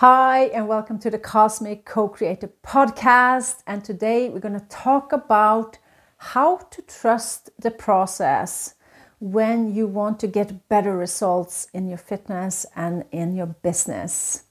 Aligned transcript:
Hi, 0.00 0.48
and 0.52 0.68
welcome 0.68 0.98
to 0.98 1.08
the 1.08 1.18
Cosmic 1.18 1.86
Co 1.86 2.06
Creator 2.06 2.50
podcast. 2.62 3.62
And 3.66 3.82
today 3.82 4.28
we're 4.28 4.40
going 4.40 4.60
to 4.60 4.66
talk 4.68 5.10
about 5.10 5.78
how 6.18 6.58
to 6.58 6.82
trust 6.82 7.48
the 7.58 7.70
process 7.70 8.74
when 9.20 9.74
you 9.74 9.86
want 9.86 10.20
to 10.20 10.26
get 10.26 10.68
better 10.68 10.94
results 10.94 11.68
in 11.72 11.88
your 11.88 11.96
fitness 11.96 12.66
and 12.76 13.06
in 13.10 13.34
your 13.34 13.46
business. 13.46 14.42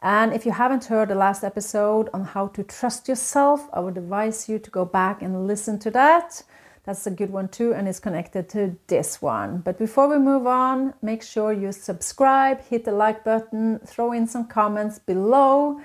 And 0.00 0.32
if 0.32 0.46
you 0.46 0.52
haven't 0.52 0.84
heard 0.84 1.08
the 1.08 1.16
last 1.16 1.42
episode 1.42 2.08
on 2.14 2.22
how 2.22 2.46
to 2.46 2.62
trust 2.62 3.08
yourself, 3.08 3.68
I 3.72 3.80
would 3.80 3.98
advise 3.98 4.48
you 4.48 4.60
to 4.60 4.70
go 4.70 4.84
back 4.84 5.22
and 5.22 5.48
listen 5.48 5.80
to 5.80 5.90
that. 5.90 6.44
That's 6.84 7.06
a 7.06 7.10
good 7.10 7.30
one 7.30 7.48
too, 7.48 7.72
and 7.72 7.88
it's 7.88 7.98
connected 7.98 8.48
to 8.50 8.76
this 8.88 9.22
one. 9.22 9.58
But 9.58 9.78
before 9.78 10.06
we 10.06 10.18
move 10.18 10.46
on, 10.46 10.92
make 11.00 11.22
sure 11.22 11.50
you 11.52 11.72
subscribe, 11.72 12.60
hit 12.60 12.84
the 12.84 12.92
like 12.92 13.24
button, 13.24 13.78
throw 13.86 14.12
in 14.12 14.26
some 14.26 14.46
comments 14.46 14.98
below, 14.98 15.80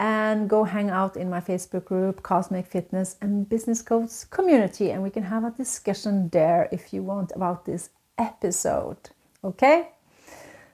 and 0.00 0.50
go 0.50 0.64
hang 0.64 0.90
out 0.90 1.16
in 1.16 1.30
my 1.30 1.40
Facebook 1.40 1.84
group, 1.84 2.24
Cosmic 2.24 2.66
Fitness 2.66 3.14
and 3.20 3.48
Business 3.48 3.82
Codes 3.82 4.24
Community, 4.24 4.90
and 4.90 5.00
we 5.00 5.10
can 5.10 5.22
have 5.22 5.44
a 5.44 5.52
discussion 5.52 6.28
there 6.30 6.68
if 6.72 6.92
you 6.92 7.04
want 7.04 7.30
about 7.36 7.64
this 7.64 7.90
episode. 8.18 9.10
Okay? 9.44 9.90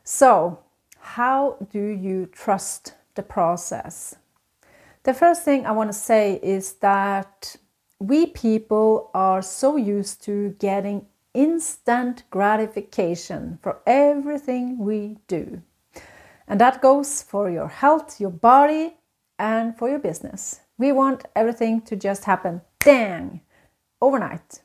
So, 0.03 0.61
how 0.99 1.59
do 1.71 1.79
you 1.79 2.25
trust 2.33 2.95
the 3.17 3.23
process? 3.23 4.17
The 5.03 5.13
first 5.13 5.43
thing 5.43 5.67
I 5.67 5.73
want 5.73 5.93
to 5.93 5.99
say 5.99 6.41
is 6.43 6.73
that 6.81 7.57
we 8.01 8.27
people 8.27 9.11
are 9.13 9.43
so 9.43 9.77
used 9.77 10.23
to 10.25 10.51
getting 10.61 11.07
instant 11.35 12.23
gratification 12.31 13.59
for 13.63 13.81
everything 13.87 14.79
we 14.79 15.19
do. 15.27 15.63
And 16.47 16.61
that 16.61 16.81
goes 16.81 17.23
for 17.23 17.51
your 17.51 17.69
health, 17.69 18.21
your 18.21 18.31
body, 18.31 18.97
and 19.39 19.77
for 19.77 19.89
your 19.89 19.99
business. 19.99 20.61
We 20.79 20.93
want 20.93 21.25
everything 21.35 21.83
to 21.83 21.97
just 21.97 22.25
happen, 22.25 22.63
dang, 22.81 23.41
overnight. 24.01 24.63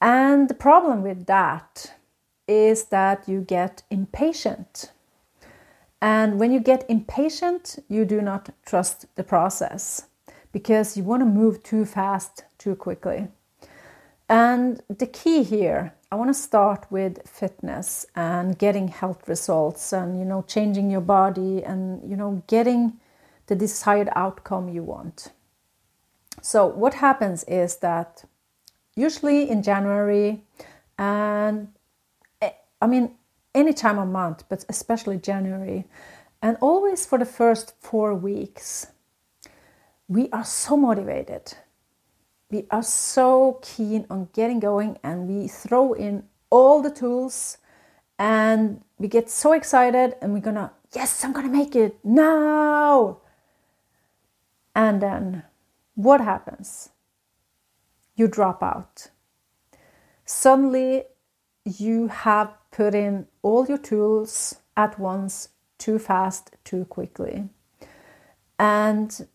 And 0.00 0.48
the 0.48 0.54
problem 0.54 1.02
with 1.02 1.26
that 1.26 1.92
is 2.46 2.84
that 2.86 3.28
you 3.28 3.40
get 3.40 3.82
impatient. 3.90 4.92
And 6.00 6.38
when 6.38 6.52
you 6.52 6.60
get 6.60 6.88
impatient, 6.88 7.82
you 7.88 8.04
do 8.04 8.22
not 8.22 8.50
trust 8.64 9.06
the 9.16 9.24
process 9.24 10.06
because 10.56 10.96
you 10.96 11.02
want 11.02 11.20
to 11.20 11.26
move 11.26 11.62
too 11.62 11.84
fast 11.84 12.44
too 12.56 12.74
quickly. 12.74 13.28
And 14.26 14.80
the 14.88 15.06
key 15.06 15.42
here, 15.42 15.92
I 16.10 16.14
want 16.16 16.30
to 16.30 16.42
start 16.48 16.86
with 16.88 17.28
fitness 17.28 18.06
and 18.16 18.58
getting 18.58 18.88
health 18.88 19.28
results 19.28 19.92
and 19.92 20.18
you 20.18 20.24
know 20.24 20.40
changing 20.54 20.90
your 20.90 21.02
body 21.02 21.62
and 21.62 21.82
you 22.10 22.16
know 22.16 22.42
getting 22.46 22.94
the 23.48 23.54
desired 23.54 24.08
outcome 24.16 24.70
you 24.70 24.82
want. 24.82 25.30
So 26.40 26.66
what 26.66 26.94
happens 26.94 27.44
is 27.44 27.76
that 27.88 28.24
usually 28.94 29.50
in 29.50 29.62
January 29.62 30.42
and 30.96 31.68
eh, 32.40 32.52
I 32.80 32.86
mean 32.86 33.10
any 33.54 33.74
time 33.74 33.98
of 33.98 34.08
month, 34.08 34.44
but 34.48 34.64
especially 34.70 35.18
January, 35.18 35.84
and 36.40 36.56
always 36.62 37.04
for 37.04 37.18
the 37.18 37.26
first 37.26 37.74
4 37.80 38.14
weeks, 38.14 38.86
we 40.08 40.28
are 40.30 40.44
so 40.44 40.76
motivated. 40.76 41.54
We 42.50 42.66
are 42.70 42.82
so 42.82 43.58
keen 43.62 44.06
on 44.08 44.28
getting 44.32 44.60
going 44.60 44.98
and 45.02 45.28
we 45.28 45.48
throw 45.48 45.92
in 45.94 46.24
all 46.50 46.80
the 46.80 46.90
tools 46.90 47.58
and 48.18 48.82
we 48.98 49.08
get 49.08 49.28
so 49.28 49.52
excited 49.52 50.14
and 50.22 50.32
we're 50.32 50.40
gonna, 50.40 50.72
yes, 50.94 51.24
I'm 51.24 51.32
gonna 51.32 51.48
make 51.48 51.74
it 51.74 51.98
now. 52.04 53.18
And 54.74 55.02
then 55.02 55.42
what 55.94 56.20
happens? 56.20 56.90
You 58.14 58.28
drop 58.28 58.62
out. 58.62 59.08
Suddenly, 60.24 61.04
you 61.64 62.08
have 62.08 62.54
put 62.70 62.94
in 62.94 63.26
all 63.42 63.66
your 63.66 63.78
tools 63.78 64.56
at 64.76 64.98
once, 64.98 65.48
too 65.78 65.98
fast, 65.98 66.54
too 66.64 66.84
quickly. 66.84 67.48
And 68.58 69.26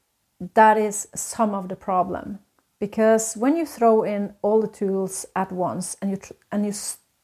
that 0.55 0.77
is 0.77 1.07
some 1.15 1.53
of 1.53 1.69
the 1.69 1.75
problem. 1.75 2.39
Because 2.79 3.37
when 3.37 3.55
you 3.55 3.65
throw 3.65 4.01
in 4.01 4.33
all 4.41 4.59
the 4.59 4.67
tools 4.67 5.25
at 5.35 5.51
once 5.51 5.95
and 6.01 6.09
you 6.09 6.17
tr- 6.17 6.33
and 6.51 6.65
you 6.65 6.73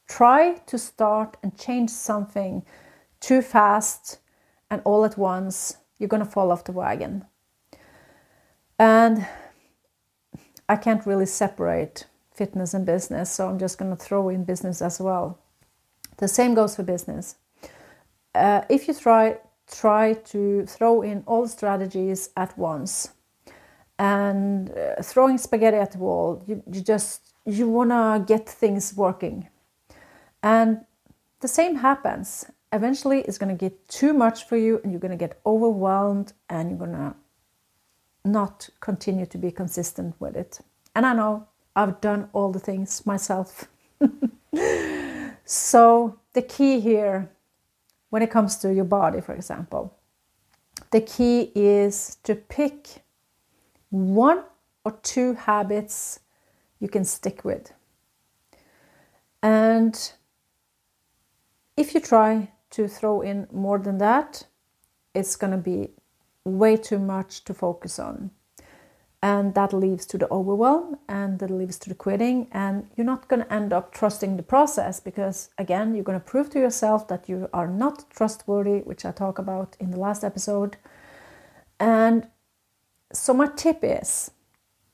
try 0.08 0.54
to 0.66 0.78
start 0.78 1.36
and 1.42 1.58
change 1.58 1.90
something 1.90 2.64
too 3.20 3.42
fast 3.42 4.18
and 4.70 4.80
all 4.84 5.04
at 5.04 5.18
once 5.18 5.78
you're 5.98 6.08
going 6.08 6.24
to 6.24 6.30
fall 6.30 6.52
off 6.52 6.64
the 6.64 6.72
wagon. 6.72 7.24
And 8.78 9.26
i 10.70 10.76
can't 10.76 11.06
really 11.06 11.26
separate 11.26 12.06
fitness 12.30 12.74
and 12.74 12.84
business 12.84 13.30
so 13.30 13.48
i'm 13.48 13.58
just 13.58 13.78
going 13.78 13.90
to 13.90 13.96
throw 13.96 14.28
in 14.28 14.44
business 14.44 14.80
as 14.80 15.00
well. 15.00 15.38
The 16.18 16.28
same 16.28 16.54
goes 16.54 16.76
for 16.76 16.84
business. 16.84 17.36
Uh, 18.34 18.62
if 18.68 18.86
you 18.86 18.94
try 18.94 19.38
try 19.70 20.14
to 20.14 20.64
throw 20.66 21.02
in 21.02 21.22
all 21.26 21.46
strategies 21.46 22.30
at 22.36 22.56
once. 22.58 23.12
And 23.98 24.70
uh, 24.70 25.02
throwing 25.02 25.38
spaghetti 25.38 25.76
at 25.76 25.92
the 25.92 25.98
wall 25.98 26.42
you, 26.46 26.62
you 26.72 26.80
just 26.80 27.32
you 27.44 27.68
want 27.68 27.90
to 27.90 28.24
get 28.26 28.48
things 28.48 28.94
working. 28.96 29.48
And 30.42 30.84
the 31.40 31.48
same 31.48 31.76
happens. 31.76 32.46
Eventually 32.72 33.22
it's 33.22 33.38
going 33.38 33.56
to 33.56 33.58
get 33.58 33.88
too 33.88 34.12
much 34.12 34.44
for 34.44 34.56
you 34.56 34.80
and 34.82 34.92
you're 34.92 35.00
going 35.00 35.18
to 35.18 35.24
get 35.26 35.40
overwhelmed 35.44 36.32
and 36.48 36.70
you're 36.70 36.78
going 36.78 36.92
to 36.92 37.14
not 38.24 38.68
continue 38.80 39.26
to 39.26 39.38
be 39.38 39.50
consistent 39.50 40.14
with 40.20 40.36
it. 40.36 40.60
And 40.94 41.06
i 41.06 41.12
know 41.12 41.46
i've 41.76 42.00
done 42.00 42.28
all 42.32 42.52
the 42.52 42.60
things 42.60 43.06
myself. 43.06 43.68
So 45.50 46.18
the 46.34 46.42
key 46.42 46.78
here 46.78 47.30
when 48.10 48.22
it 48.22 48.30
comes 48.30 48.56
to 48.58 48.72
your 48.72 48.84
body, 48.84 49.20
for 49.20 49.34
example, 49.34 49.96
the 50.90 51.00
key 51.00 51.52
is 51.54 52.16
to 52.22 52.34
pick 52.34 53.02
one 53.90 54.44
or 54.84 54.92
two 55.02 55.34
habits 55.34 56.20
you 56.80 56.88
can 56.88 57.04
stick 57.04 57.44
with. 57.44 57.72
And 59.42 60.12
if 61.76 61.94
you 61.94 62.00
try 62.00 62.50
to 62.70 62.88
throw 62.88 63.20
in 63.20 63.46
more 63.52 63.78
than 63.78 63.98
that, 63.98 64.44
it's 65.14 65.36
going 65.36 65.52
to 65.52 65.58
be 65.58 65.90
way 66.44 66.76
too 66.76 66.98
much 66.98 67.44
to 67.44 67.54
focus 67.54 67.98
on 67.98 68.30
and 69.22 69.54
that 69.54 69.72
leads 69.72 70.06
to 70.06 70.18
the 70.18 70.30
overwhelm 70.30 70.96
and 71.08 71.40
that 71.40 71.50
leads 71.50 71.78
to 71.78 71.88
the 71.88 71.94
quitting 71.94 72.46
and 72.52 72.88
you're 72.94 73.04
not 73.04 73.26
going 73.26 73.42
to 73.42 73.52
end 73.52 73.72
up 73.72 73.92
trusting 73.92 74.36
the 74.36 74.42
process 74.42 75.00
because 75.00 75.50
again 75.58 75.94
you're 75.94 76.04
going 76.04 76.18
to 76.18 76.24
prove 76.24 76.48
to 76.50 76.60
yourself 76.60 77.08
that 77.08 77.28
you 77.28 77.48
are 77.52 77.66
not 77.66 78.08
trustworthy 78.10 78.78
which 78.80 79.04
i 79.04 79.10
talk 79.10 79.38
about 79.38 79.76
in 79.80 79.90
the 79.90 79.98
last 79.98 80.22
episode. 80.22 80.76
And 81.80 82.28
so 83.12 83.34
my 83.34 83.48
tip 83.48 83.80
is 83.82 84.30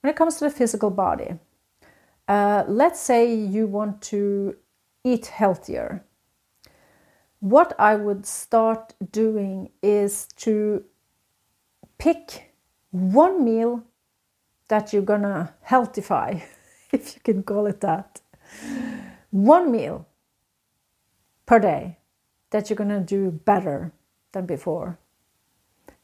when 0.01 0.11
it 0.11 0.17
comes 0.17 0.37
to 0.37 0.45
the 0.45 0.51
physical 0.51 0.91
body 0.91 1.39
uh, 2.27 2.65
let's 2.67 3.01
say 3.01 3.35
you 3.35 3.67
want 3.67 4.01
to 4.01 4.57
eat 5.05 5.27
healthier. 5.27 6.03
What 7.41 7.75
i 7.79 7.95
would 7.95 8.25
start 8.25 8.95
doing 9.11 9.71
is 9.83 10.29
to 10.37 10.85
pick 11.99 12.55
one 12.91 13.45
meal 13.45 13.83
that 14.69 14.93
you're 14.93 15.03
gonna 15.03 15.55
healthify, 15.69 16.43
if 16.93 17.15
you 17.15 17.21
can 17.23 17.43
call 17.43 17.67
it 17.67 17.81
that. 17.81 18.21
One 19.31 19.71
meal 19.71 20.07
per 21.47 21.59
day 21.59 21.99
that 22.51 22.71
you're 22.71 22.77
gonna 22.77 23.01
do 23.01 23.31
better 23.31 23.93
than 24.33 24.47
before. 24.47 24.99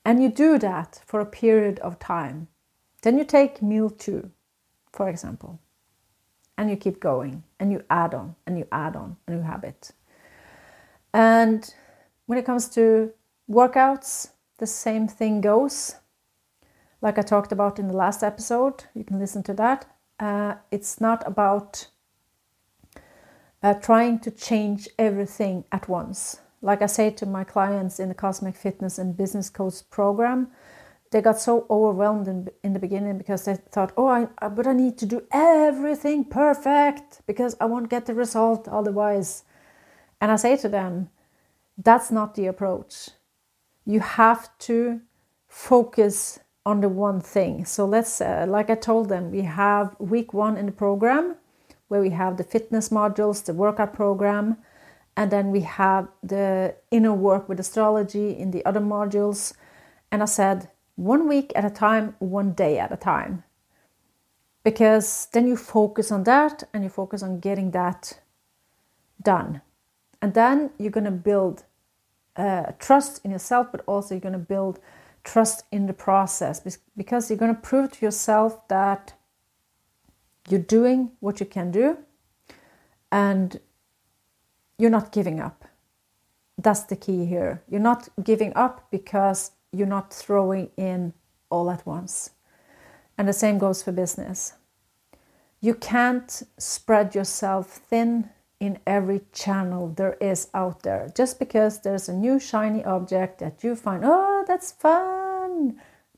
And 0.04 0.22
you 0.22 0.28
do 0.28 0.58
that 0.58 1.00
for 1.06 1.20
a 1.20 1.26
period 1.26 1.78
of 1.80 1.98
time. 1.98 2.48
Then 3.02 3.18
you 3.18 3.24
take 3.24 3.62
meal 3.62 3.90
two, 3.90 4.30
for 4.92 5.08
example, 5.08 5.60
and 6.56 6.70
you 6.70 6.76
keep 6.76 7.00
going 7.00 7.44
and 7.58 7.72
you 7.72 7.84
add 7.88 8.14
on 8.14 8.36
and 8.46 8.58
you 8.58 8.66
add 8.72 8.96
on 8.96 9.16
a 9.26 9.30
new 9.30 9.42
habit. 9.42 9.92
And 11.12 11.72
when 12.26 12.38
it 12.38 12.44
comes 12.44 12.68
to 12.70 13.12
workouts, 13.50 14.30
the 14.58 14.66
same 14.66 15.08
thing 15.08 15.40
goes 15.40 15.96
like 17.00 17.18
I 17.18 17.22
talked 17.22 17.52
about 17.52 17.78
in 17.78 17.88
the 17.88 17.96
last 17.96 18.22
episode, 18.22 18.84
you 18.94 19.04
can 19.04 19.18
listen 19.18 19.42
to 19.44 19.54
that. 19.54 19.86
Uh, 20.18 20.54
it's 20.70 21.00
not 21.00 21.26
about 21.26 21.88
uh, 23.62 23.74
trying 23.74 24.18
to 24.20 24.30
change 24.30 24.88
everything 24.98 25.64
at 25.72 25.88
once. 25.88 26.40
Like 26.62 26.82
I 26.82 26.86
say 26.86 27.10
to 27.10 27.26
my 27.26 27.44
clients 27.44 27.98
in 27.98 28.08
the 28.08 28.14
Cosmic 28.14 28.54
Fitness 28.54 28.98
and 28.98 29.16
Business 29.16 29.48
Codes 29.48 29.82
program, 29.82 30.48
they 31.10 31.22
got 31.22 31.40
so 31.40 31.66
overwhelmed 31.70 32.28
in, 32.28 32.48
in 32.62 32.74
the 32.74 32.78
beginning 32.78 33.18
because 33.18 33.44
they 33.44 33.56
thought, 33.56 33.92
oh, 33.96 34.06
I, 34.06 34.28
I, 34.38 34.48
but 34.48 34.66
I 34.66 34.74
need 34.74 34.98
to 34.98 35.06
do 35.06 35.22
everything 35.32 36.24
perfect 36.24 37.22
because 37.26 37.56
I 37.60 37.64
won't 37.64 37.88
get 37.88 38.06
the 38.06 38.14
result 38.14 38.68
otherwise. 38.68 39.44
And 40.20 40.30
I 40.30 40.36
say 40.36 40.56
to 40.58 40.68
them, 40.68 41.08
that's 41.76 42.10
not 42.10 42.34
the 42.34 42.46
approach 42.46 43.10
you 43.90 44.00
have 44.00 44.56
to 44.58 45.00
focus 45.48 46.38
on 46.66 46.80
the 46.80 46.88
one 46.88 47.20
thing. 47.20 47.64
So 47.64 47.86
let's, 47.86 48.20
uh, 48.20 48.46
like 48.48 48.70
I 48.70 48.74
told 48.74 49.08
them, 49.08 49.30
we 49.30 49.42
have 49.42 49.96
week 49.98 50.34
one 50.34 50.56
in 50.56 50.66
the 50.66 50.72
program 50.72 51.36
where 51.88 52.00
we 52.00 52.10
have 52.10 52.36
the 52.36 52.44
fitness 52.44 52.90
modules, 52.90 53.44
the 53.44 53.54
workout 53.54 53.92
program, 53.94 54.56
and 55.16 55.30
then 55.30 55.50
we 55.50 55.60
have 55.62 56.08
the 56.22 56.74
inner 56.90 57.12
work 57.12 57.48
with 57.48 57.58
astrology 57.58 58.38
in 58.38 58.50
the 58.52 58.64
other 58.64 58.80
modules. 58.80 59.54
And 60.12 60.22
I 60.22 60.26
said, 60.26 60.68
one 60.96 61.26
week 61.28 61.52
at 61.54 61.64
a 61.64 61.70
time, 61.70 62.14
one 62.18 62.52
day 62.52 62.78
at 62.78 62.92
a 62.92 62.96
time. 62.96 63.44
Because 64.62 65.28
then 65.32 65.46
you 65.46 65.56
focus 65.56 66.12
on 66.12 66.24
that 66.24 66.64
and 66.72 66.84
you 66.84 66.90
focus 66.90 67.22
on 67.22 67.40
getting 67.40 67.70
that 67.70 68.20
done. 69.22 69.62
And 70.22 70.34
then 70.34 70.70
you're 70.78 70.90
going 70.90 71.04
to 71.04 71.10
build 71.10 71.64
uh, 72.36 72.72
trust 72.78 73.24
in 73.24 73.30
yourself, 73.30 73.68
but 73.72 73.82
also 73.86 74.14
you're 74.14 74.20
going 74.20 74.32
to 74.34 74.38
build 74.38 74.78
trust 75.30 75.64
in 75.70 75.86
the 75.86 75.92
process 75.92 76.60
because 76.96 77.30
you're 77.30 77.38
going 77.38 77.54
to 77.54 77.60
prove 77.60 77.92
to 77.92 78.04
yourself 78.04 78.66
that 78.68 79.12
you're 80.48 80.68
doing 80.78 81.12
what 81.20 81.38
you 81.38 81.46
can 81.46 81.70
do 81.70 81.96
and 83.12 83.60
you're 84.76 84.90
not 84.90 85.12
giving 85.12 85.38
up. 85.38 85.64
That's 86.58 86.82
the 86.82 86.96
key 86.96 87.26
here. 87.26 87.62
You're 87.68 87.80
not 87.80 88.08
giving 88.22 88.52
up 88.56 88.88
because 88.90 89.52
you're 89.72 89.86
not 89.86 90.12
throwing 90.12 90.70
in 90.76 91.12
all 91.48 91.70
at 91.70 91.86
once. 91.86 92.30
And 93.16 93.28
the 93.28 93.32
same 93.32 93.58
goes 93.58 93.82
for 93.82 93.92
business. 93.92 94.54
You 95.60 95.74
can't 95.74 96.42
spread 96.58 97.14
yourself 97.14 97.66
thin 97.68 98.30
in 98.58 98.78
every 98.86 99.20
channel 99.32 99.88
there 99.96 100.16
is 100.20 100.48
out 100.54 100.82
there. 100.82 101.10
Just 101.14 101.38
because 101.38 101.80
there's 101.80 102.08
a 102.08 102.14
new 102.14 102.38
shiny 102.40 102.84
object 102.84 103.38
that 103.38 103.62
you 103.62 103.76
find, 103.76 104.02
oh, 104.04 104.44
that's 104.46 104.72
fun, 104.72 105.19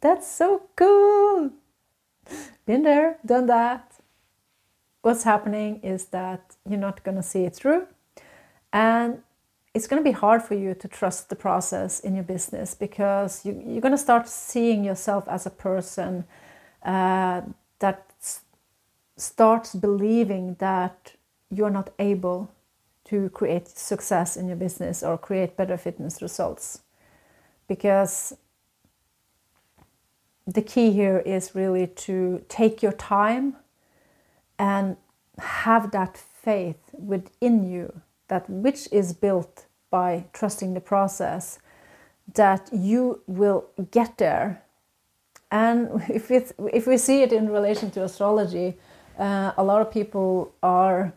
that's 0.00 0.27
so 0.27 0.62
cool. 0.77 1.50
Been 2.67 2.83
there, 2.83 3.19
done 3.25 3.47
that. 3.47 3.94
What's 5.03 5.25
happening 5.25 5.81
is 5.83 6.06
that 6.06 6.56
you're 6.69 6.79
not 6.79 7.03
going 7.03 7.17
to 7.17 7.23
see 7.23 7.44
it 7.44 7.55
through. 7.55 7.87
And 8.73 9.23
it's 9.75 9.87
going 9.87 10.03
to 10.03 10.09
be 10.09 10.12
hard 10.12 10.43
for 10.43 10.55
you 10.55 10.75
to 10.75 10.89
trust 10.89 11.29
the 11.29 11.37
process 11.37 12.00
in 12.00 12.15
your 12.15 12.25
business 12.25 12.75
because 12.75 13.44
you, 13.44 13.53
are 13.53 13.81
going 13.81 13.93
to 13.93 13.99
start 13.99 14.29
seeing 14.29 14.85
yourself 14.85 15.27
as 15.29 15.47
a 15.47 15.50
person 15.50 16.25
uh, 16.85 17.41
that 17.79 18.06
starts 19.17 19.75
believing 19.75 20.56
that 20.59 21.15
you're 21.50 21.71
not 21.71 21.91
able 21.99 22.50
to 23.05 23.29
create 23.31 23.69
success 23.69 24.37
in 24.37 24.47
your 24.47 24.56
business 24.56 25.03
or 25.03 25.19
create 25.19 25.56
better 25.56 25.77
fitness 25.77 26.23
results. 26.23 26.83
Because 27.69 28.35
the 30.47 30.62
key 30.62 30.93
here 30.93 31.19
is 31.19 31.55
really 31.55 31.87
to 31.87 32.44
take 32.49 32.83
your 32.83 32.93
time 32.93 33.56
and 34.59 34.97
have 35.39 35.91
that 35.93 36.17
faith 36.17 36.91
within 36.93 37.71
you 37.71 38.03
that 38.29 38.49
which 38.49 38.89
is 38.93 39.12
built 39.12 39.67
by 39.91 40.25
trusting 40.33 40.75
the 40.75 40.81
process 40.81 41.59
that 42.35 42.69
you 42.73 43.21
will 43.27 43.67
get 43.91 44.19
there 44.19 44.62
and 45.50 46.03
if 46.09 46.31
it's 46.31 46.53
if 46.73 46.87
we 46.87 46.97
see 46.97 47.23
it 47.23 47.33
in 47.33 47.49
relation 47.49 47.91
to 47.91 48.03
astrology 48.03 48.75
uh, 49.19 49.53
a 49.56 49.62
lot 49.62 49.81
of 49.81 49.91
people 49.91 50.53
are 50.62 51.12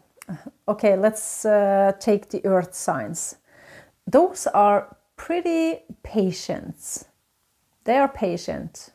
okay, 0.68 0.96
let's 0.96 1.46
uh, 1.46 1.94
take 2.00 2.30
the 2.30 2.46
earth 2.46 2.74
signs. 2.74 3.36
Those 4.08 4.48
are 4.48 4.98
pretty 5.16 5.80
patient. 6.04 7.04
They 7.84 7.98
are 7.98 8.08
patient. 8.08 8.92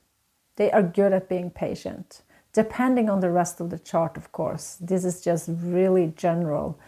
They 0.61 0.71
are 0.73 0.83
good 0.83 1.15
at 1.15 1.31
being 1.31 1.51
patient, 1.51 2.21
depending 2.53 3.09
on 3.09 3.21
the 3.21 3.31
rest 3.31 3.63
of 3.63 3.71
the 3.71 3.79
chart, 3.79 4.19
of 4.19 4.31
course. 4.31 4.77
This 4.79 5.07
is 5.07 5.23
just 5.23 5.49
really 5.49 6.13
general. 6.15 6.79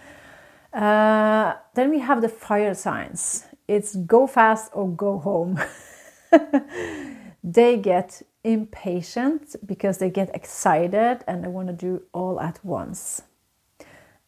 Uh, 0.75 1.55
then 1.73 1.89
we 1.89 2.01
have 2.01 2.21
the 2.21 2.29
fire 2.29 2.75
signs. 2.75 3.47
It's 3.67 3.97
go 3.97 4.27
fast 4.27 4.73
or 4.75 4.91
go 4.91 5.19
home. 5.19 5.59
they 7.43 7.79
get 7.79 8.21
impatient 8.45 9.57
because 9.65 9.97
they 9.97 10.11
get 10.11 10.29
excited 10.37 11.25
and 11.27 11.43
they 11.43 11.49
want 11.49 11.69
to 11.69 11.73
do 11.73 12.03
all 12.13 12.39
at 12.43 12.63
once. 12.63 13.23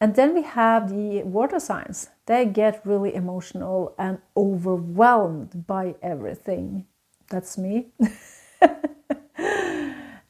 And 0.00 0.14
then 0.14 0.32
we 0.32 0.40
have 0.40 0.88
the 0.88 1.22
water 1.22 1.60
signs. 1.60 2.08
They 2.24 2.46
get 2.46 2.80
really 2.86 3.14
emotional 3.14 3.94
and 3.98 4.20
overwhelmed 4.34 5.66
by 5.66 5.96
everything. 6.00 6.86
That's 7.28 7.58
me. 7.58 7.88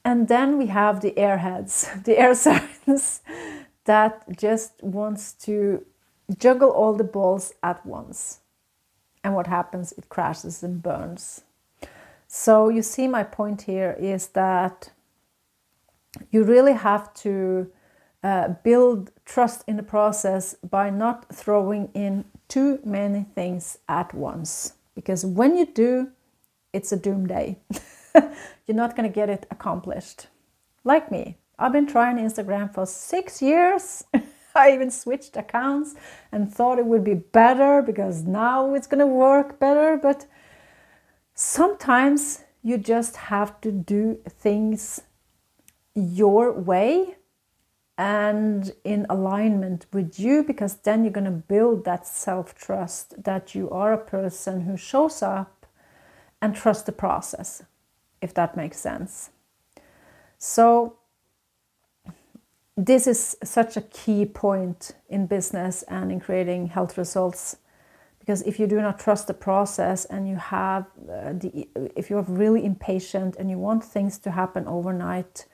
and 0.05 0.27
then 0.27 0.59
we 0.59 0.67
have 0.67 1.01
the 1.01 1.11
airheads, 1.17 2.03
the 2.03 2.17
air 2.17 2.35
signs 2.35 3.21
that 3.85 4.37
just 4.37 4.81
wants 4.81 5.33
to 5.33 5.83
juggle 6.37 6.69
all 6.69 6.93
the 6.93 7.03
balls 7.03 7.53
at 7.63 7.83
once. 7.85 8.39
And 9.23 9.33
what 9.33 9.47
happens? 9.47 9.91
It 9.93 10.07
crashes 10.07 10.61
and 10.61 10.81
burns. 10.81 11.41
So 12.27 12.69
you 12.69 12.83
see 12.83 13.07
my 13.07 13.23
point 13.23 13.63
here 13.63 13.95
is 13.99 14.27
that 14.29 14.91
you 16.31 16.43
really 16.43 16.73
have 16.73 17.13
to 17.15 17.71
uh, 18.23 18.49
build 18.63 19.11
trust 19.25 19.63
in 19.67 19.77
the 19.77 19.83
process 19.83 20.55
by 20.55 20.89
not 20.89 21.33
throwing 21.33 21.89
in 21.93 22.25
too 22.47 22.79
many 22.83 23.25
things 23.35 23.79
at 23.89 24.13
once. 24.13 24.73
Because 24.93 25.25
when 25.25 25.57
you 25.57 25.65
do, 25.65 26.11
it's 26.73 26.91
a 26.91 26.97
doom 26.97 27.27
day. 27.27 27.57
You're 28.65 28.75
not 28.75 28.95
going 28.95 29.09
to 29.09 29.13
get 29.13 29.29
it 29.29 29.45
accomplished. 29.51 30.27
Like 30.83 31.11
me, 31.11 31.37
I've 31.57 31.71
been 31.71 31.87
trying 31.87 32.17
Instagram 32.17 32.73
for 32.73 32.85
six 32.85 33.41
years. 33.41 34.03
I 34.55 34.73
even 34.73 34.89
switched 34.89 35.35
accounts 35.35 35.95
and 36.31 36.51
thought 36.51 36.79
it 36.79 36.85
would 36.85 37.03
be 37.03 37.13
better 37.13 37.81
because 37.81 38.23
now 38.23 38.73
it's 38.73 38.87
going 38.87 38.99
to 38.99 39.05
work 39.07 39.59
better. 39.59 39.97
But 40.01 40.25
sometimes 41.33 42.43
you 42.63 42.77
just 42.77 43.17
have 43.17 43.59
to 43.61 43.71
do 43.71 44.19
things 44.27 45.01
your 45.93 46.51
way 46.51 47.15
and 47.97 48.73
in 48.83 49.05
alignment 49.09 49.85
with 49.93 50.19
you 50.19 50.43
because 50.43 50.75
then 50.77 51.03
you're 51.03 51.13
going 51.13 51.25
to 51.25 51.31
build 51.31 51.85
that 51.85 52.05
self 52.05 52.55
trust 52.55 53.23
that 53.23 53.55
you 53.55 53.69
are 53.69 53.93
a 53.93 53.97
person 53.97 54.61
who 54.61 54.75
shows 54.75 55.21
up 55.21 55.65
and 56.41 56.55
trusts 56.55 56.83
the 56.83 56.91
process, 56.91 57.63
if 58.25 58.33
that 58.33 58.57
makes 58.57 58.77
sense. 58.89 59.29
So, 60.37 60.97
this 62.75 63.07
is 63.07 63.37
such 63.43 63.77
a 63.77 63.81
key 63.81 64.25
point 64.25 64.79
in 65.07 65.27
business 65.27 65.83
and 65.83 66.11
in 66.11 66.19
creating 66.19 66.67
health 66.67 66.97
results 66.97 67.55
because 68.19 68.41
if 68.41 68.59
you 68.59 68.67
do 68.67 68.81
not 68.81 68.99
trust 68.99 69.27
the 69.27 69.33
process 69.33 70.03
and 70.05 70.27
you 70.27 70.35
have 70.35 70.83
uh, 71.09 71.31
the 71.41 71.69
if 71.95 72.09
you're 72.09 72.27
really 72.43 72.65
impatient 72.65 73.37
and 73.39 73.49
you 73.49 73.57
want 73.57 73.81
things 73.81 74.17
to 74.17 74.29
happen 74.31 74.67
overnight 74.67 75.45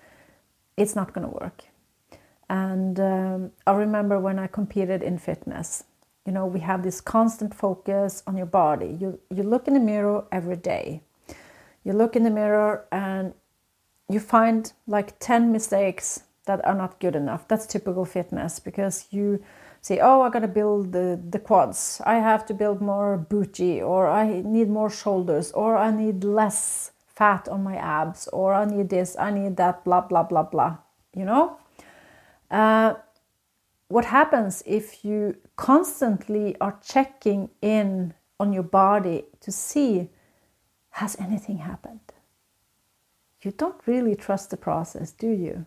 it's 0.77 0.95
not 0.95 1.13
going 1.13 1.27
to 1.29 1.33
work 1.43 1.59
and 2.51 2.99
um, 2.99 3.51
I 3.65 3.71
remember 3.71 4.19
when 4.19 4.37
I 4.37 4.47
competed 4.47 5.01
in 5.01 5.17
fitness, 5.17 5.85
you 6.25 6.33
know, 6.33 6.45
we 6.45 6.59
have 6.59 6.83
this 6.83 6.99
constant 6.99 7.53
focus 7.55 8.23
on 8.27 8.35
your 8.35 8.45
body. 8.45 8.97
You, 8.99 9.19
you 9.33 9.43
look 9.43 9.69
in 9.69 9.73
the 9.73 9.79
mirror 9.79 10.25
every 10.33 10.57
day. 10.57 11.01
You 11.83 11.93
look 11.93 12.15
in 12.15 12.23
the 12.23 12.29
mirror 12.29 12.87
and 12.91 13.33
you 14.09 14.19
find 14.19 14.71
like 14.87 15.19
10 15.19 15.51
mistakes 15.51 16.23
that 16.45 16.63
are 16.65 16.75
not 16.75 16.99
good 16.99 17.15
enough. 17.15 17.47
That's 17.47 17.65
typical 17.65 18.05
fitness 18.05 18.59
because 18.59 19.07
you 19.11 19.43
say, 19.81 19.99
oh, 19.99 20.21
I 20.21 20.29
gotta 20.29 20.47
build 20.47 20.91
the, 20.91 21.19
the 21.29 21.39
quads. 21.39 22.01
I 22.05 22.15
have 22.15 22.45
to 22.47 22.53
build 22.53 22.81
more 22.81 23.17
booty, 23.17 23.81
or 23.81 24.07
I 24.07 24.41
need 24.45 24.69
more 24.69 24.89
shoulders, 24.89 25.51
or 25.51 25.75
I 25.75 25.91
need 25.91 26.23
less 26.23 26.91
fat 27.07 27.47
on 27.47 27.63
my 27.63 27.75
abs, 27.75 28.27
or 28.27 28.53
I 28.53 28.65
need 28.65 28.89
this, 28.89 29.15
I 29.17 29.31
need 29.31 29.57
that, 29.57 29.83
blah, 29.83 30.01
blah, 30.01 30.23
blah, 30.23 30.43
blah. 30.43 30.77
You 31.15 31.25
know? 31.25 31.57
Uh, 32.49 32.95
what 33.87 34.05
happens 34.05 34.63
if 34.65 35.03
you 35.03 35.35
constantly 35.55 36.55
are 36.61 36.79
checking 36.83 37.49
in 37.61 38.13
on 38.39 38.53
your 38.53 38.63
body 38.63 39.25
to 39.41 39.51
see 39.51 40.09
has 40.91 41.15
anything 41.19 41.57
happened? 41.57 41.99
You 43.41 43.51
don't 43.51 43.81
really 43.85 44.15
trust 44.15 44.51
the 44.51 44.57
process, 44.57 45.11
do 45.11 45.29
you? 45.29 45.65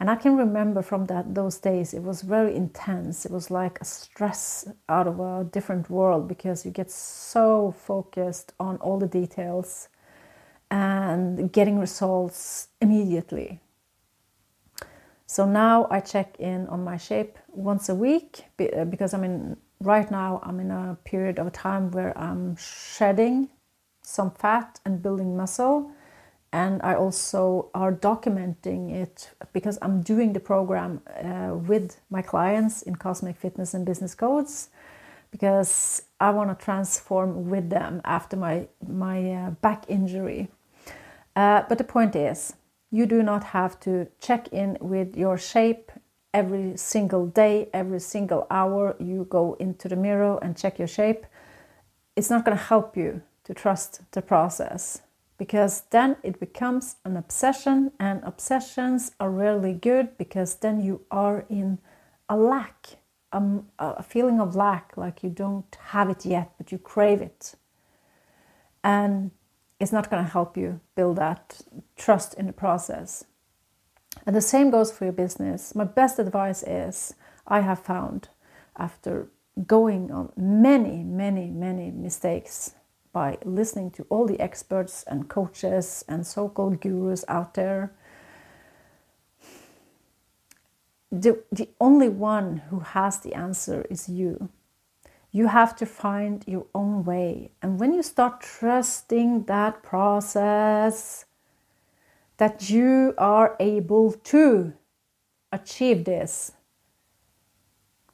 And 0.00 0.10
I 0.10 0.16
can 0.16 0.36
remember 0.36 0.82
from 0.82 1.06
that 1.06 1.34
those 1.34 1.58
days 1.58 1.94
it 1.94 2.02
was 2.02 2.22
very 2.22 2.56
intense. 2.56 3.24
It 3.24 3.30
was 3.30 3.52
like 3.52 3.80
a 3.80 3.84
stress 3.84 4.66
out 4.88 5.06
of 5.06 5.20
a 5.20 5.44
different 5.44 5.88
world 5.88 6.26
because 6.26 6.64
you 6.64 6.72
get 6.72 6.90
so 6.90 7.72
focused 7.86 8.52
on 8.58 8.78
all 8.78 8.98
the 8.98 9.06
details 9.06 9.88
and 10.72 11.52
getting 11.52 11.78
results 11.78 12.68
immediately. 12.80 13.60
So 15.26 15.46
now 15.46 15.86
I 15.88 16.00
check 16.00 16.34
in 16.40 16.66
on 16.66 16.82
my 16.82 16.96
shape 16.96 17.38
once 17.48 17.88
a 17.88 17.94
week 17.94 18.46
uh, 18.58 18.84
because 18.86 19.14
I'm 19.14 19.22
in 19.22 19.56
right 19.80 20.10
now 20.10 20.40
I'm 20.42 20.58
in 20.58 20.70
a 20.70 20.98
period 21.04 21.38
of 21.38 21.52
time 21.52 21.90
where 21.92 22.16
I'm 22.18 22.56
shedding 22.56 23.50
some 24.02 24.30
fat 24.30 24.80
and 24.84 25.02
building 25.02 25.36
muscle. 25.36 25.90
And 26.52 26.82
I 26.82 26.94
also 26.94 27.70
are 27.74 27.92
documenting 27.92 28.92
it 28.92 29.30
because 29.54 29.78
I'm 29.80 30.02
doing 30.02 30.34
the 30.34 30.40
program 30.40 31.00
uh, 31.08 31.54
with 31.54 31.98
my 32.10 32.20
clients 32.20 32.82
in 32.82 32.96
Cosmic 32.96 33.38
Fitness 33.38 33.72
and 33.72 33.86
Business 33.86 34.14
Codes 34.14 34.68
because 35.30 36.02
I 36.20 36.30
want 36.30 36.56
to 36.56 36.64
transform 36.64 37.48
with 37.48 37.70
them 37.70 38.02
after 38.04 38.36
my 38.36 38.68
my 38.86 39.32
uh, 39.32 39.50
back 39.62 39.86
injury. 39.88 40.48
Uh, 41.34 41.62
but 41.68 41.78
the 41.78 41.84
point 41.84 42.14
is, 42.14 42.52
you 42.90 43.06
do 43.06 43.22
not 43.22 43.42
have 43.44 43.80
to 43.80 44.06
check 44.20 44.48
in 44.48 44.76
with 44.80 45.16
your 45.16 45.38
shape 45.38 45.90
every 46.34 46.76
single 46.76 47.26
day, 47.26 47.70
every 47.72 48.00
single 48.00 48.46
hour. 48.50 48.94
You 49.00 49.26
go 49.30 49.54
into 49.58 49.88
the 49.88 49.96
mirror 49.96 50.38
and 50.42 50.56
check 50.56 50.78
your 50.78 50.88
shape. 50.88 51.24
It's 52.14 52.28
not 52.28 52.44
going 52.44 52.56
to 52.56 52.62
help 52.62 52.94
you 52.94 53.22
to 53.44 53.54
trust 53.54 54.02
the 54.12 54.22
process 54.22 55.02
because 55.42 55.82
then 55.90 56.16
it 56.22 56.38
becomes 56.38 56.96
an 57.04 57.16
obsession, 57.16 57.90
and 57.98 58.22
obsessions 58.22 59.10
are 59.18 59.28
rarely 59.28 59.72
good 59.72 60.16
because 60.16 60.54
then 60.54 60.80
you 60.80 61.00
are 61.10 61.44
in 61.48 61.78
a 62.28 62.36
lack, 62.36 62.98
um, 63.32 63.66
a 63.76 64.04
feeling 64.04 64.40
of 64.40 64.54
lack, 64.54 64.96
like 64.96 65.24
you 65.24 65.30
don't 65.30 65.76
have 65.86 66.08
it 66.08 66.24
yet, 66.24 66.52
but 66.58 66.70
you 66.70 66.78
crave 66.78 67.20
it. 67.20 67.56
And 68.84 69.32
it's 69.80 69.90
not 69.90 70.08
going 70.10 70.22
to 70.22 70.30
help 70.30 70.56
you 70.56 70.78
build 70.94 71.16
that 71.16 71.62
trust 71.96 72.34
in 72.34 72.46
the 72.46 72.52
process. 72.52 73.24
And 74.24 74.36
the 74.36 74.40
same 74.40 74.70
goes 74.70 74.92
for 74.92 75.06
your 75.06 75.12
business. 75.12 75.74
My 75.74 75.82
best 75.82 76.20
advice 76.20 76.62
is 76.62 77.16
I 77.48 77.62
have 77.62 77.80
found 77.80 78.28
after 78.76 79.28
going 79.66 80.12
on 80.12 80.32
many, 80.36 81.02
many, 81.02 81.50
many 81.50 81.90
mistakes 81.90 82.74
by 83.12 83.38
listening 83.44 83.90
to 83.92 84.06
all 84.08 84.26
the 84.26 84.40
experts 84.40 85.04
and 85.06 85.28
coaches 85.28 86.04
and 86.08 86.26
so 86.26 86.48
called 86.48 86.80
gurus 86.80 87.24
out 87.28 87.54
there. 87.54 87.92
The, 91.10 91.42
the 91.52 91.68
only 91.78 92.08
one 92.08 92.62
who 92.70 92.80
has 92.80 93.20
the 93.20 93.34
answer 93.34 93.84
is 93.90 94.08
you. 94.08 94.48
You 95.30 95.48
have 95.48 95.76
to 95.76 95.86
find 95.86 96.42
your 96.46 96.66
own 96.74 97.04
way. 97.04 97.52
And 97.60 97.78
when 97.78 97.92
you 97.92 98.02
start 98.02 98.40
trusting 98.40 99.44
that 99.44 99.82
process, 99.82 101.26
that 102.38 102.70
you 102.70 103.14
are 103.18 103.56
able 103.60 104.12
to 104.12 104.72
achieve 105.50 106.04
this, 106.04 106.52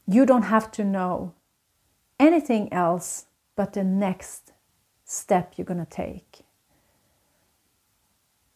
you 0.06 0.26
don't 0.26 0.42
have 0.42 0.70
to 0.72 0.84
know 0.84 1.34
anything 2.18 2.72
else 2.72 3.26
but 3.56 3.74
the 3.74 3.84
next 3.84 4.52
step 5.08 5.54
you're 5.56 5.64
going 5.64 5.84
to 5.84 5.90
take. 5.90 6.40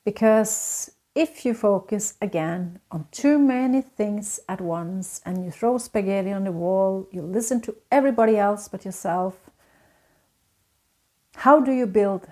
Because 0.04 0.92
if 1.14 1.44
you 1.44 1.54
focus 1.54 2.14
again 2.20 2.78
on 2.90 3.06
too 3.10 3.38
many 3.38 3.80
things 3.80 4.38
at 4.48 4.60
once 4.60 5.20
and 5.24 5.44
you 5.44 5.50
throw 5.50 5.78
spaghetti 5.78 6.30
on 6.30 6.44
the 6.44 6.52
wall, 6.52 7.08
you 7.10 7.22
listen 7.22 7.60
to 7.62 7.76
everybody 7.90 8.36
else 8.36 8.68
but 8.68 8.84
yourself, 8.84 9.50
how 11.36 11.58
do 11.58 11.72
you 11.72 11.86
build 11.86 12.28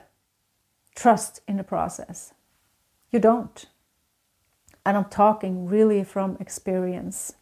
trust 0.94 1.40
in 1.48 1.56
the 1.56 1.64
process? 1.64 2.34
You 3.10 3.20
don't. 3.20 3.64
And 4.84 4.96
I'm 4.96 5.06
talking 5.06 5.66
really 5.66 6.04
from 6.04 6.36
experience 6.40 7.34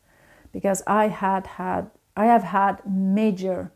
because 0.52 0.82
I 0.86 1.08
had 1.08 1.46
had 1.46 1.90
I 2.16 2.26
have 2.26 2.42
had 2.42 2.82
major 2.84 3.70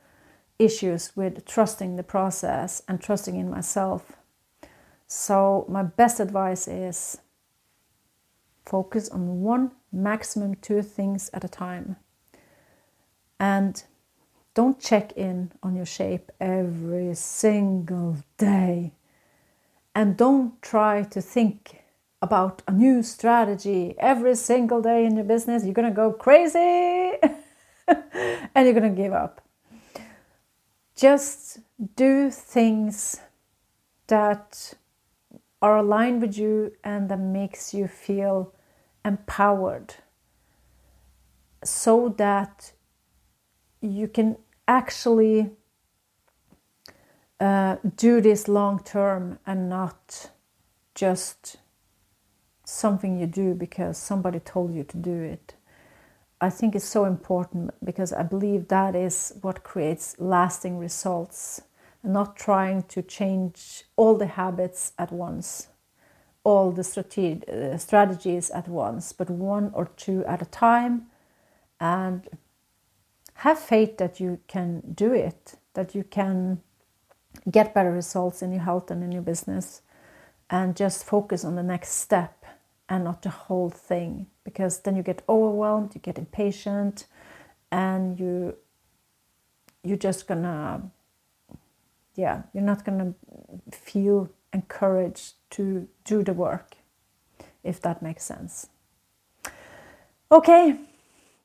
issues 0.64 1.12
with 1.16 1.45
trusting 1.45 1.97
the 1.97 2.02
process 2.02 2.83
and 2.88 3.00
trusting 3.00 3.37
in 3.37 3.50
myself. 3.50 4.12
So 5.07 5.66
my 5.69 5.83
best 5.83 6.21
advice 6.21 6.66
is 6.66 7.19
focus 8.64 9.09
on 9.09 9.42
one 9.42 9.73
maximum 9.92 10.54
two 10.57 10.83
things 10.83 11.31
at 11.35 11.45
a 11.45 11.49
time. 11.49 11.97
And 13.38 13.83
don't 14.54 14.81
check 14.81 15.12
in 15.12 15.52
on 15.62 15.75
your 15.75 15.87
shape 15.87 16.31
every 16.40 17.14
single 17.14 18.19
day. 18.38 18.92
And 19.95 20.16
don't 20.16 20.61
try 20.62 21.02
to 21.02 21.21
think 21.21 21.83
about 22.23 22.62
a 22.69 22.73
new 22.73 23.02
strategy 23.02 23.95
every 23.99 24.37
single 24.37 24.81
day 24.81 25.04
in 25.04 25.16
your 25.16 25.25
business, 25.25 25.64
you're 25.64 25.75
going 25.75 25.88
to 25.88 25.95
go 25.95 26.12
crazy 26.12 27.19
and 28.54 28.64
you're 28.64 28.73
going 28.73 28.95
to 28.95 29.02
give 29.02 29.12
up. 29.12 29.42
Just 30.97 31.61
do 31.97 32.31
things 32.31 33.21
that 34.07 34.75
are 35.61 35.79
aligned 35.79 36.21
with 36.21 36.37
you 36.37 36.73
and 36.85 37.09
that 37.09 37.19
makes 37.19 37.73
you 37.73 37.87
feel 37.87 38.53
empowered 39.05 39.95
so 41.65 42.09
that 42.19 42.73
you 43.81 44.09
can 44.09 44.37
actually 44.67 45.51
uh, 47.41 47.77
do 47.97 48.21
this 48.21 48.49
long 48.49 48.79
term 48.83 49.39
and 49.47 49.69
not 49.69 50.31
just 50.95 51.57
something 52.65 53.19
you 53.19 53.27
do 53.27 53.55
because 53.55 53.99
somebody 53.99 54.39
told 54.39 54.75
you 54.75 54.85
to 54.85 54.97
do 54.97 55.21
it. 55.21 55.55
I 56.43 56.51
think 56.51 56.75
it's 56.75 56.85
so 56.85 57.05
important 57.05 57.71
because 57.85 58.13
I 58.13 58.25
believe 58.25 58.67
that 58.67 58.97
is 58.97 59.33
what 59.43 59.63
creates 59.63 60.17
lasting 60.19 60.77
results. 60.77 61.63
Not 62.03 62.37
trying 62.37 62.83
to 62.89 63.01
change 63.01 63.85
all 63.95 64.17
the 64.17 64.27
habits 64.27 64.93
at 64.99 65.13
once, 65.13 65.69
all 66.43 66.73
the 66.73 66.83
uh, 66.83 67.79
strategies 67.79 68.51
at 68.51 68.67
once, 68.67 69.13
but 69.13 69.31
one 69.31 69.71
or 69.73 69.87
two 69.97 70.25
at 70.25 70.43
a 70.43 70.47
time, 70.47 71.07
and 71.79 72.29
have 73.35 73.61
faith 73.61 73.99
that 73.99 74.19
you 74.19 74.41
can 74.49 74.83
do 74.95 75.13
it, 75.13 75.55
that 75.75 75.95
you 75.95 76.03
can 76.03 76.61
get 77.49 77.73
better 77.73 77.93
results 77.93 78.43
in 78.43 78.51
your 78.51 78.63
health 78.63 78.91
and 78.91 79.05
in 79.05 79.13
your 79.13 79.23
business, 79.23 79.83
and 80.51 80.75
just 80.75 81.05
focus 81.05 81.45
on 81.45 81.55
the 81.55 81.63
next 81.63 81.91
step 81.91 82.42
and 82.89 83.05
not 83.05 83.23
the 83.23 83.31
whole 83.31 83.71
thing 83.71 84.27
because 84.45 84.81
then 84.81 84.97
you 84.97 85.03
get 85.03 85.23
overwhelmed 85.29 85.95
you 85.95 86.01
get 86.01 86.19
impatient 86.19 87.07
and 87.71 88.19
you 88.19 88.55
you're 89.83 89.97
just 89.97 90.27
gonna 90.27 90.91
yeah 92.15 92.43
you're 92.53 92.62
not 92.62 92.85
gonna 92.85 93.15
feel 93.71 94.31
encouraged 94.53 95.35
to 95.51 95.89
do 96.05 96.23
the 96.23 96.33
work 96.33 96.77
if 97.65 97.81
that 97.81 98.03
makes 98.03 98.25
sense 98.25 98.69
okay 100.31 100.77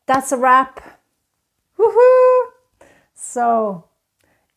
that's 0.05 0.31
a 0.31 0.37
wrap 0.37 0.99
Woohoo! 1.77 2.51
so 3.13 3.86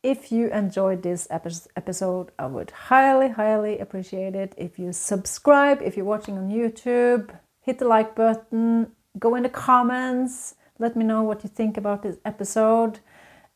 if 0.03 0.33
you 0.33 0.49
enjoyed 0.49 1.03
this 1.03 1.29
episode, 1.31 2.33
I 2.39 2.47
would 2.47 2.71
highly, 2.71 3.29
highly 3.29 3.79
appreciate 3.79 4.35
it 4.35 4.55
if 4.57 4.79
you 4.79 4.93
subscribe. 4.93 5.83
If 5.83 5.97
you're 5.97 6.07
watching 6.07 6.39
on 6.39 6.49
YouTube, 6.49 7.37
hit 7.61 7.79
the 7.79 7.87
like 7.87 8.15
button, 8.15 8.93
go 9.19 9.35
in 9.35 9.43
the 9.43 9.51
comments, 9.51 10.55
let 10.79 10.97
me 10.97 11.05
know 11.05 11.23
what 11.23 11.45
you 11.45 11.51
think 11.51 11.77
about 11.77 12.03
this 12.03 12.17
episode. 12.25 13.01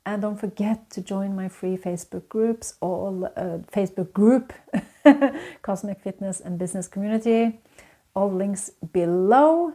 And 0.05 0.21
don't 0.21 0.39
forget 0.39 0.91
to 0.91 1.01
join 1.01 1.35
my 1.35 1.49
free 1.49 1.79
Facebook 1.79 2.29
groups, 2.29 2.75
all 2.83 3.25
uh, 3.37 3.59
Facebook 3.73 4.13
group, 4.13 4.53
Cosmic 5.63 6.01
Fitness 6.03 6.41
and 6.41 6.59
Business 6.59 6.89
Community. 6.89 7.59
All 8.15 8.31
links 8.31 8.71
below. 8.93 9.73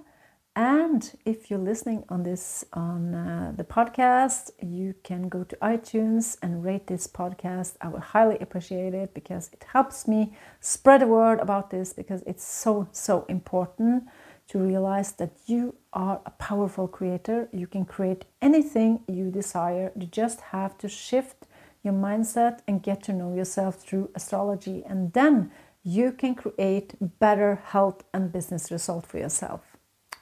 And 0.60 1.10
if 1.24 1.50
you're 1.50 1.58
listening 1.58 2.04
on 2.10 2.24
this 2.24 2.66
on 2.74 3.16
uh, 3.16 3.54
the 3.56 3.64
podcast, 3.64 4.52
you 4.62 4.94
can 5.04 5.30
go 5.30 5.46
to 5.46 5.56
iTunes 5.62 6.38
and 6.42 6.66
rate 6.66 6.88
this 6.88 7.08
podcast. 7.08 7.78
I 7.80 7.88
would 7.88 8.02
highly 8.02 8.38
appreciate 8.40 8.94
it 8.94 9.14
because 9.14 9.50
it 9.54 9.66
helps 9.72 10.06
me 10.06 10.36
spread 10.60 11.00
the 11.00 11.08
word 11.08 11.40
about 11.40 11.70
this 11.70 11.94
because 11.94 12.24
it's 12.28 12.44
so 12.44 12.90
so 12.92 13.26
important 13.30 14.04
to 14.50 14.60
realize 14.60 15.14
that 15.14 15.32
you 15.46 15.76
are 15.94 16.20
a 16.26 16.32
powerful 16.32 16.90
creator. 16.90 17.48
You 17.54 17.66
can 17.66 17.86
create 17.86 18.26
anything 18.42 19.00
you 19.08 19.32
desire. 19.32 19.94
You 19.96 20.08
just 20.08 20.42
have 20.52 20.78
to 20.80 20.90
shift 20.90 21.48
your 21.84 21.94
mindset 21.94 22.60
and 22.68 22.84
get 22.84 23.02
to 23.04 23.14
know 23.14 23.34
yourself 23.34 23.76
through 23.76 24.10
astrology 24.14 24.84
and 24.86 25.14
then 25.14 25.52
you 25.84 26.12
can 26.12 26.36
create 26.36 26.96
better 27.00 27.56
health 27.56 28.04
and 28.14 28.30
business 28.30 28.70
result 28.70 29.06
for 29.08 29.20
yourself. 29.20 29.69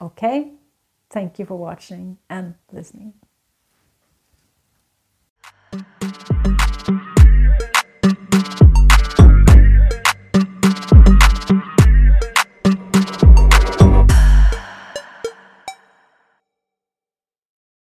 Okay? 0.02 0.52
Thank 1.10 1.40
you 1.40 1.46
for 1.46 1.56
watching 1.56 2.18
and 2.30 2.56
listening. 2.72 3.14